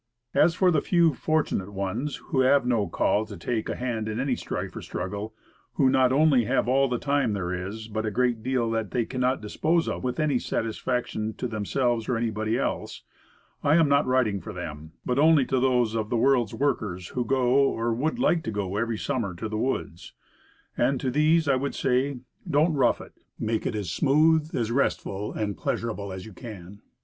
[0.33, 4.19] As for the few fortunate ones who have no call to take a hand in
[4.19, 5.35] any strife or struggle,
[5.73, 9.01] who not only have all the time there is, but a great deal that they
[9.01, 13.03] Take It Easy, 19 cannot dispose of with any satisfaction to themselves or anybody else
[13.63, 17.23] I am not writing for them; but only to those of the world's workers who
[17.23, 20.13] go, or would like to go, every summer to the woods.
[20.75, 25.31] And to these I would say, don't rough it; make it as smooth, as restful
[25.33, 26.81] and pleasurable as you can.